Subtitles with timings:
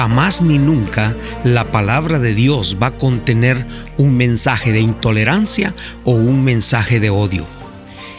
[0.00, 1.14] Jamás ni nunca
[1.44, 3.66] la palabra de Dios va a contener
[3.98, 5.74] un mensaje de intolerancia
[6.04, 7.46] o un mensaje de odio.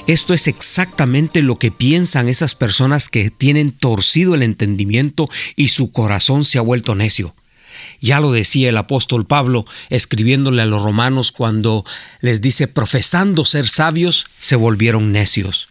[0.06, 5.92] Esto es exactamente lo que piensan esas personas que tienen torcido el entendimiento y su
[5.92, 7.34] corazón se ha vuelto necio.
[8.00, 11.84] Ya lo decía el apóstol Pablo escribiéndole a los romanos cuando
[12.20, 15.68] les dice, profesando ser sabios, se volvieron necios.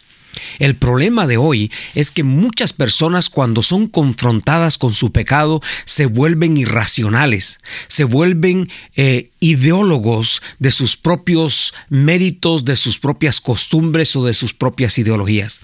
[0.59, 6.07] El problema de hoy es que muchas personas cuando son confrontadas con su pecado se
[6.07, 14.25] vuelven irracionales, se vuelven eh, ideólogos de sus propios méritos, de sus propias costumbres o
[14.25, 15.61] de sus propias ideologías.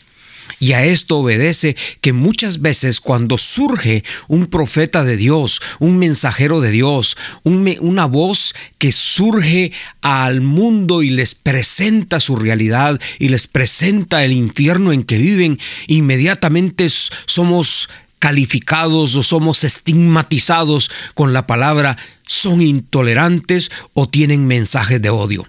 [0.58, 6.60] Y a esto obedece que muchas veces cuando surge un profeta de Dios, un mensajero
[6.60, 13.46] de Dios, una voz que surge al mundo y les presenta su realidad y les
[13.46, 17.88] presenta el infierno en que viven, inmediatamente somos
[18.18, 25.48] calificados o somos estigmatizados con la palabra son intolerantes o tienen mensajes de odio.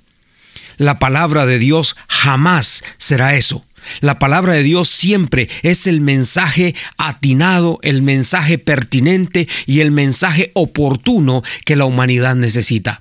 [0.78, 3.67] La palabra de Dios jamás será eso.
[4.02, 10.52] La palabra de Dios siempre es el mensaje atinado, el mensaje pertinente y el mensaje
[10.54, 13.00] oportuno que la humanidad necesita.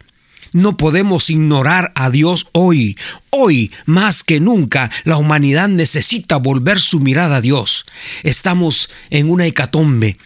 [0.53, 2.97] No podemos ignorar a Dios hoy.
[3.31, 7.85] Hoy, más que nunca, la humanidad necesita volver su mirada a Dios.
[8.23, 10.17] Estamos en una hecatombe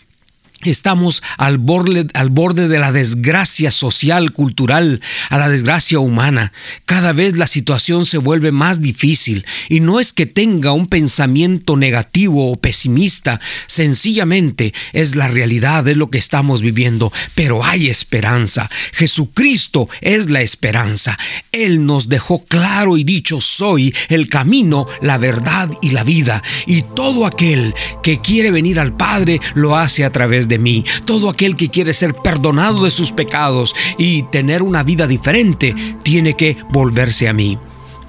[0.65, 6.53] Estamos al borde, al borde, de la desgracia social, cultural, a la desgracia humana.
[6.85, 11.77] Cada vez la situación se vuelve más difícil y no es que tenga un pensamiento
[11.77, 18.71] negativo o pesimista, sencillamente es la realidad, de lo que estamos viviendo, pero hay esperanza.
[18.93, 21.19] Jesucristo es la esperanza.
[21.53, 26.43] Él nos dejó claro y dicho, soy el camino, la verdad y la vida.
[26.67, 30.85] Y todo aquel que quiere venir al Padre lo hace a través de de mí.
[31.07, 36.35] Todo aquel que quiere ser perdonado de sus pecados y tener una vida diferente, tiene
[36.35, 37.59] que volverse a mí.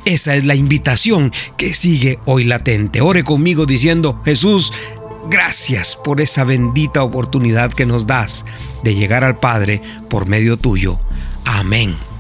[0.03, 3.01] Esa es la invitación que sigue hoy latente.
[3.01, 4.73] Ore conmigo diciendo, Jesús,
[5.29, 8.45] gracias por esa bendita oportunidad que nos das
[8.83, 10.99] de llegar al Padre por medio tuyo.
[11.45, 12.10] Amén.